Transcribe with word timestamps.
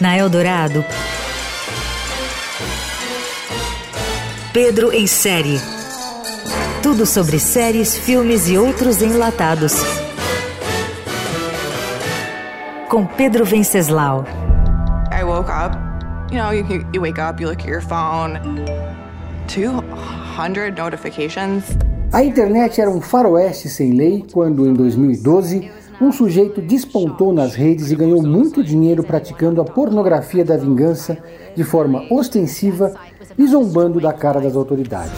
Na 0.00 0.16
Eldorado, 0.16 0.84
Pedro 4.52 4.92
em 4.92 5.06
série. 5.06 5.60
Tudo 6.82 7.04
sobre 7.04 7.38
séries, 7.38 7.96
filmes 7.96 8.48
e 8.48 8.56
outros 8.56 9.02
enlatados. 9.02 9.74
Com 12.88 13.06
Pedro 13.06 13.44
Venceslau. 13.44 14.24
I 15.12 15.24
woke 15.24 15.50
up. 15.50 15.76
You 16.30 16.38
know, 16.38 16.50
you, 16.50 16.86
you 16.92 17.00
wake 17.00 17.18
up, 17.18 17.40
you 17.40 17.48
look 17.48 17.60
at 17.60 17.66
your 17.66 17.82
phone. 17.82 18.38
200 19.48 20.76
notifications. 20.76 21.64
A 22.12 22.22
internet 22.22 22.80
era 22.80 22.90
um 22.90 23.00
faroeste 23.00 23.68
sem 23.68 23.92
lei 23.92 24.24
quando, 24.32 24.66
em 24.66 24.72
2012, 24.72 25.70
um 26.00 26.12
sujeito 26.12 26.62
despontou 26.62 27.32
nas 27.32 27.54
redes 27.54 27.90
e 27.90 27.96
ganhou 27.96 28.22
muito 28.22 28.62
dinheiro 28.62 29.02
praticando 29.02 29.60
a 29.60 29.64
pornografia 29.64 30.44
da 30.44 30.56
vingança 30.56 31.18
de 31.54 31.64
forma 31.64 32.04
ostensiva 32.10 32.94
e 33.36 33.46
zombando 33.46 34.00
da 34.00 34.12
cara 34.12 34.40
das 34.40 34.54
autoridades. 34.54 35.12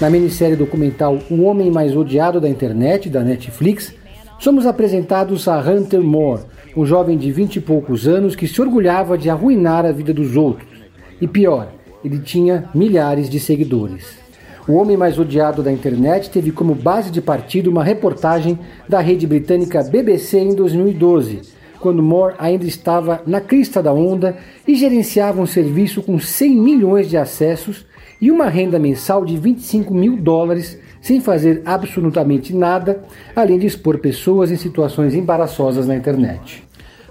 Na 0.00 0.10
minissérie 0.10 0.56
documental 0.56 1.18
O 1.30 1.42
Homem 1.42 1.70
Mais 1.70 1.94
Odiado 1.94 2.40
da 2.40 2.48
Internet, 2.48 3.08
da 3.10 3.22
Netflix, 3.22 3.94
somos 4.38 4.66
apresentados 4.66 5.46
a 5.46 5.58
Hunter 5.60 6.02
Moore, 6.02 6.42
um 6.76 6.84
jovem 6.84 7.16
de 7.16 7.30
vinte 7.30 7.56
e 7.56 7.60
poucos 7.60 8.08
anos 8.08 8.34
que 8.34 8.48
se 8.48 8.60
orgulhava 8.60 9.16
de 9.16 9.30
arruinar 9.30 9.84
a 9.84 9.92
vida 9.92 10.12
dos 10.12 10.34
outros. 10.34 10.73
E 11.20 11.26
pior, 11.26 11.72
ele 12.04 12.18
tinha 12.18 12.68
milhares 12.74 13.28
de 13.28 13.40
seguidores. 13.40 14.24
O 14.66 14.72
homem 14.74 14.96
mais 14.96 15.18
odiado 15.18 15.62
da 15.62 15.70
internet 15.70 16.30
teve 16.30 16.50
como 16.50 16.74
base 16.74 17.10
de 17.10 17.20
partida 17.20 17.68
uma 17.68 17.84
reportagem 17.84 18.58
da 18.88 18.98
rede 18.98 19.26
britânica 19.26 19.82
BBC 19.82 20.38
em 20.38 20.54
2012, 20.54 21.42
quando 21.80 22.02
Moore 22.02 22.34
ainda 22.38 22.64
estava 22.64 23.20
na 23.26 23.42
crista 23.42 23.82
da 23.82 23.92
onda 23.92 24.38
e 24.66 24.74
gerenciava 24.74 25.40
um 25.40 25.46
serviço 25.46 26.02
com 26.02 26.18
100 26.18 26.56
milhões 26.56 27.10
de 27.10 27.16
acessos 27.18 27.84
e 28.18 28.30
uma 28.30 28.48
renda 28.48 28.78
mensal 28.78 29.22
de 29.22 29.36
25 29.36 29.92
mil 29.92 30.16
dólares, 30.16 30.78
sem 31.02 31.20
fazer 31.20 31.60
absolutamente 31.66 32.56
nada, 32.56 33.04
além 33.36 33.58
de 33.58 33.66
expor 33.66 33.98
pessoas 33.98 34.50
em 34.50 34.56
situações 34.56 35.14
embaraçosas 35.14 35.86
na 35.86 35.94
internet. 35.94 36.63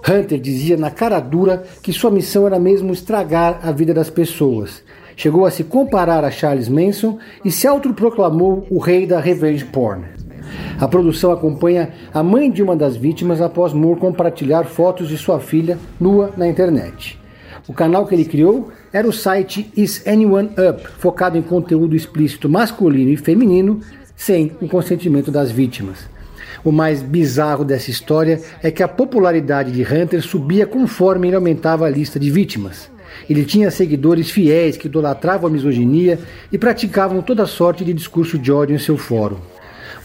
Hunter 0.07 0.39
dizia 0.39 0.77
na 0.77 0.91
cara 0.91 1.19
dura 1.19 1.63
que 1.81 1.93
sua 1.93 2.11
missão 2.11 2.45
era 2.45 2.59
mesmo 2.59 2.91
estragar 2.91 3.59
a 3.63 3.71
vida 3.71 3.93
das 3.93 4.09
pessoas 4.09 4.83
Chegou 5.15 5.45
a 5.45 5.51
se 5.51 5.63
comparar 5.63 6.23
a 6.23 6.31
Charles 6.31 6.67
Manson 6.67 7.19
e 7.45 7.51
se 7.51 7.67
autoproclamou 7.67 8.65
o 8.69 8.79
rei 8.79 9.05
da 9.05 9.19
revenge 9.19 9.65
porn. 9.65 10.05
A 10.79 10.87
produção 10.87 11.31
acompanha 11.31 11.89
a 12.13 12.23
mãe 12.23 12.51
de 12.51 12.61
uma 12.63 12.75
das 12.75 12.95
vítimas 12.95 13.41
após 13.41 13.73
Moore 13.73 13.99
compartilhar 13.99 14.65
fotos 14.65 15.07
de 15.07 15.17
sua 15.17 15.39
filha 15.39 15.77
nua 15.99 16.31
na 16.35 16.47
internet. 16.47 17.19
O 17.67 17.73
canal 17.73 18.05
que 18.05 18.15
ele 18.15 18.25
criou 18.25 18.69
era 18.91 19.07
o 19.07 19.13
site 19.13 19.71
Is 19.77 20.05
Anyone 20.05 20.49
Up, 20.49 20.85
focado 20.97 21.37
em 21.37 21.41
conteúdo 21.41 21.95
explícito 21.95 22.49
masculino 22.49 23.11
e 23.11 23.17
feminino, 23.17 23.79
sem 24.15 24.51
o 24.61 24.67
consentimento 24.67 25.31
das 25.31 25.51
vítimas. 25.51 26.12
O 26.63 26.71
mais 26.71 27.01
bizarro 27.01 27.63
dessa 27.63 27.89
história 27.91 28.41
é 28.61 28.71
que 28.71 28.83
a 28.83 28.87
popularidade 28.87 29.71
de 29.71 29.81
Hunter 29.83 30.21
subia 30.21 30.65
conforme 30.65 31.27
ele 31.27 31.35
aumentava 31.35 31.85
a 31.85 31.89
lista 31.89 32.19
de 32.19 32.29
vítimas. 32.29 32.91
Ele 33.29 33.45
tinha 33.45 33.71
seguidores 33.71 34.29
fiéis 34.29 34.75
que 34.75 34.87
idolatravam 34.87 35.47
a 35.47 35.53
misoginia 35.53 36.19
e 36.51 36.57
praticavam 36.57 37.21
toda 37.21 37.45
sorte 37.45 37.85
de 37.85 37.93
discurso 37.93 38.37
de 38.37 38.51
ódio 38.51 38.75
em 38.75 38.79
seu 38.79 38.97
fórum. 38.97 39.52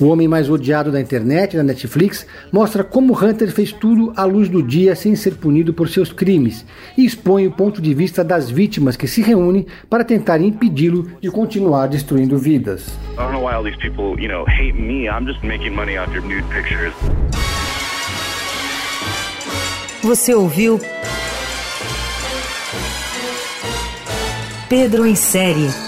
O 0.00 0.06
homem 0.06 0.28
mais 0.28 0.48
odiado 0.48 0.92
da 0.92 1.00
internet, 1.00 1.56
da 1.56 1.62
Netflix, 1.62 2.24
mostra 2.52 2.84
como 2.84 3.12
Hunter 3.12 3.50
fez 3.50 3.72
tudo 3.72 4.12
à 4.16 4.24
luz 4.24 4.48
do 4.48 4.62
dia 4.62 4.94
sem 4.94 5.16
ser 5.16 5.34
punido 5.34 5.74
por 5.74 5.88
seus 5.88 6.12
crimes 6.12 6.64
e 6.96 7.04
expõe 7.04 7.48
o 7.48 7.50
ponto 7.50 7.82
de 7.82 7.92
vista 7.92 8.22
das 8.22 8.48
vítimas 8.48 8.96
que 8.96 9.08
se 9.08 9.22
reúnem 9.22 9.66
para 9.90 10.04
tentar 10.04 10.40
impedi-lo 10.40 11.10
de 11.20 11.30
continuar 11.30 11.88
destruindo 11.88 12.38
vidas. 12.38 12.96
Você 20.02 20.32
ouviu 20.32 20.80
Pedro 24.68 25.06
em 25.06 25.16
Série. 25.16 25.87